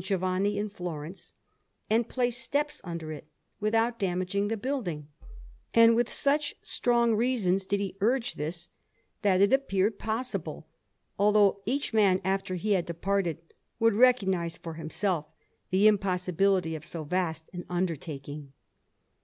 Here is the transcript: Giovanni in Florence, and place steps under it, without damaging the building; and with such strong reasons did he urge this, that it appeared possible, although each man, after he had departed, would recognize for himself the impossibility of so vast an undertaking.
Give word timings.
Giovanni 0.00 0.58
in 0.58 0.70
Florence, 0.70 1.34
and 1.88 2.08
place 2.08 2.36
steps 2.36 2.80
under 2.82 3.12
it, 3.12 3.28
without 3.60 3.96
damaging 3.96 4.48
the 4.48 4.56
building; 4.56 5.06
and 5.72 5.94
with 5.94 6.12
such 6.12 6.56
strong 6.62 7.14
reasons 7.14 7.64
did 7.64 7.78
he 7.78 7.96
urge 8.00 8.34
this, 8.34 8.70
that 9.22 9.40
it 9.40 9.52
appeared 9.52 9.96
possible, 9.96 10.66
although 11.16 11.60
each 11.64 11.94
man, 11.94 12.20
after 12.24 12.56
he 12.56 12.72
had 12.72 12.86
departed, 12.86 13.38
would 13.78 13.94
recognize 13.94 14.56
for 14.56 14.74
himself 14.74 15.26
the 15.70 15.86
impossibility 15.86 16.74
of 16.74 16.84
so 16.84 17.04
vast 17.04 17.48
an 17.52 17.64
undertaking. 17.70 18.52